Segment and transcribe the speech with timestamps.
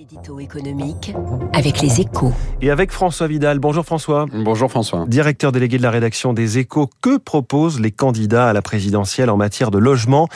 [0.00, 1.14] L'édito économique
[1.52, 2.32] avec les échos.
[2.62, 3.58] Et avec François Vidal.
[3.58, 4.24] Bonjour François.
[4.32, 5.04] Bonjour François.
[5.06, 6.88] Directeur délégué de la rédaction des échos.
[7.02, 10.26] Que proposent les candidats à la présidentielle en matière de logement?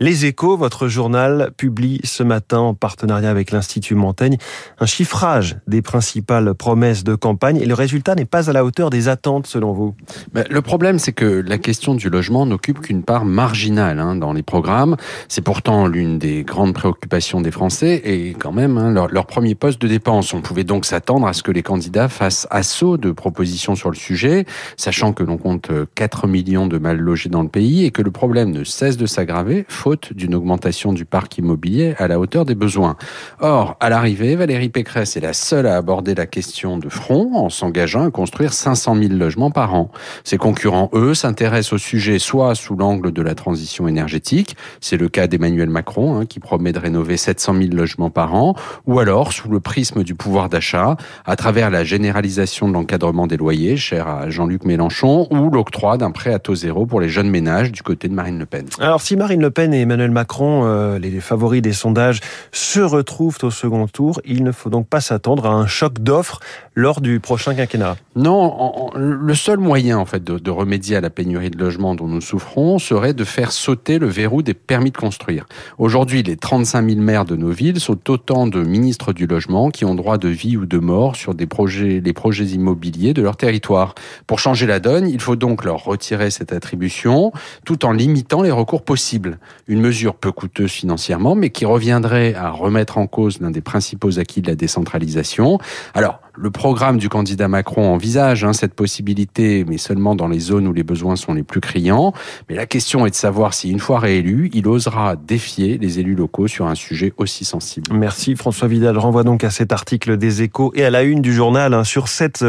[0.00, 4.38] Les échos, votre journal, publie ce matin en partenariat avec l'Institut Montaigne
[4.80, 8.90] un chiffrage des principales promesses de campagne et le résultat n'est pas à la hauteur
[8.90, 9.94] des attentes selon vous?
[10.34, 14.42] Le problème c'est que la question du logement n'occupe qu'une part marginale hein, dans les
[14.42, 14.96] programmes.
[15.28, 19.80] C'est pourtant l'une des grandes préoccupations des Français et quand même hein, leur, premier poste
[19.82, 20.32] de dépense.
[20.32, 23.96] On pouvait donc s'attendre à ce que les candidats fassent assaut de propositions sur le
[23.96, 24.46] sujet,
[24.76, 28.10] sachant que l'on compte 4 millions de mal logés dans le pays et que le
[28.10, 32.54] problème ne cesse de s'aggraver, faute d'une augmentation du parc immobilier à la hauteur des
[32.54, 32.96] besoins.
[33.40, 37.50] Or, à l'arrivée, Valérie Pécresse est la seule à aborder la question de front en
[37.50, 39.90] s'engageant à construire 500 000 logements par an.
[40.24, 45.08] Ses concurrents, eux, s'intéressent au sujet soit sous l'angle de la transition énergétique, c'est le
[45.08, 48.54] cas d'Emmanuel Macron, hein, qui promet de rénover 700 000 logements par an,
[48.86, 53.36] ou alors sous le prisme du pouvoir d'achat, à travers la généralisation de l'encadrement des
[53.36, 57.30] loyers, cher à Jean-Luc Mélenchon, ou l'octroi d'un prêt à taux zéro pour les jeunes
[57.30, 58.66] ménages du côté de Marine Le Pen.
[58.78, 62.20] Alors si Marine Le Pen et Emmanuel Macron, euh, les favoris des sondages,
[62.52, 66.40] se retrouvent au second tour, il ne faut donc pas s'attendre à un choc d'offres
[66.74, 67.96] lors du prochain quinquennat.
[68.16, 72.08] Non, le seul moyen en fait de, de remédier à la pénurie de logements dont
[72.08, 75.46] nous souffrons serait de faire sauter le verrou des permis de construire.
[75.78, 79.84] Aujourd'hui, les 35 000 maires de nos villes sont autant de ministres du logement qui
[79.84, 83.36] ont droit de vie ou de mort sur des projets, les projets immobiliers de leur
[83.36, 83.94] territoire.
[84.26, 87.32] Pour changer la donne, il faut donc leur retirer cette attribution
[87.64, 89.38] tout en limitant les recours possibles.
[89.68, 94.18] Une mesure peu coûteuse financièrement, mais qui reviendrait à remettre en cause l'un des principaux
[94.18, 95.58] acquis de la décentralisation.
[95.94, 100.66] Alors, le programme du candidat Macron envisage hein, cette possibilité, mais seulement dans les zones
[100.66, 102.12] où les besoins sont les plus criants.
[102.48, 106.14] Mais la question est de savoir si, une fois réélu, il osera défier les élus
[106.14, 107.92] locaux sur un sujet aussi sensible.
[107.92, 108.98] Merci François Vidal.
[108.98, 112.08] renvoie donc à cet article des échos et à la une du journal hein, sur
[112.08, 112.44] cette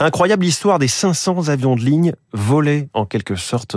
[0.00, 3.76] incroyable histoire des 500 avions de ligne volés en quelque sorte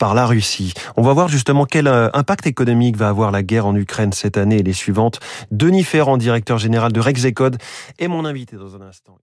[0.00, 0.72] par la Russie.
[0.96, 4.38] On va voir justement quel euh, impact économique va avoir la guerre en Ukraine cette
[4.38, 5.20] année et les suivantes.
[5.52, 7.58] Denis Ferrand, directeur général de Rexecode,
[7.98, 9.18] est mon invité dans un instant.